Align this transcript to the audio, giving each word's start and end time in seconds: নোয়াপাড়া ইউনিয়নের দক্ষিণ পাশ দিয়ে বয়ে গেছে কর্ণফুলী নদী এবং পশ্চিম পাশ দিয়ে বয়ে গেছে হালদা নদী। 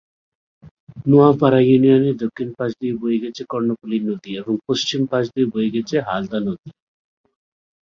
নোয়াপাড়া 1.05 1.59
ইউনিয়নের 1.63 2.15
দক্ষিণ 2.23 2.49
পাশ 2.57 2.71
দিয়ে 2.79 2.93
বয়ে 3.01 3.21
গেছে 3.23 3.41
কর্ণফুলী 3.51 3.97
নদী 4.07 4.31
এবং 4.41 4.53
পশ্চিম 4.67 5.01
পাশ 5.11 5.23
দিয়ে 5.33 5.47
বয়ে 5.53 5.73
গেছে 5.75 5.95
হালদা 6.07 6.39
নদী। 6.47 6.69